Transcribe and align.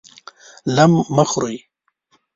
لم 0.75 0.91
مه 1.15 1.25
خورئ! 1.31 1.57